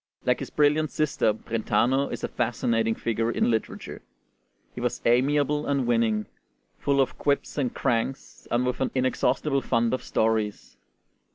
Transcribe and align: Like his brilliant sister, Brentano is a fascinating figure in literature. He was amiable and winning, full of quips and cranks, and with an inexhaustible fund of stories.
Like 0.25 0.39
his 0.39 0.49
brilliant 0.49 0.89
sister, 0.89 1.31
Brentano 1.31 2.11
is 2.11 2.23
a 2.23 2.27
fascinating 2.27 2.95
figure 2.95 3.29
in 3.31 3.51
literature. 3.51 4.01
He 4.73 4.81
was 4.81 4.99
amiable 5.05 5.67
and 5.67 5.85
winning, 5.85 6.25
full 6.79 6.99
of 6.99 7.19
quips 7.19 7.55
and 7.55 7.71
cranks, 7.71 8.47
and 8.49 8.65
with 8.65 8.81
an 8.81 8.89
inexhaustible 8.95 9.61
fund 9.61 9.93
of 9.93 10.01
stories. 10.01 10.75